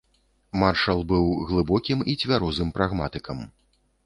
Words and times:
Маршал 0.61 1.03
быў 1.11 1.25
глыбокім 1.51 2.01
і 2.15 2.17
цвярозым 2.23 2.73
прагматыкам. 2.79 3.47